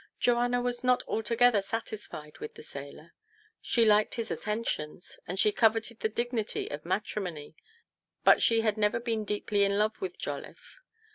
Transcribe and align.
Joanna 0.19 0.63
was 0.63 0.83
not 0.83 1.03
altogether 1.07 1.61
satisfied 1.61 2.39
with 2.39 2.55
the 2.55 2.63
sailor. 2.63 3.13
She 3.61 3.85
liked 3.85 4.15
his 4.15 4.31
attentions, 4.31 5.19
and 5.27 5.39
she 5.39 5.51
coveted 5.51 5.99
the 5.99 6.09
dignity 6.09 6.67
of 6.71 6.85
matrimony; 6.87 7.55
but 8.23 8.41
she 8.41 8.61
had 8.61 8.77
never 8.77 8.99
been 8.99 9.25
deeply 9.25 9.63
in 9.63 9.77
love 9.77 10.01
with 10.01 10.17
Jolliffe. 10.17 10.79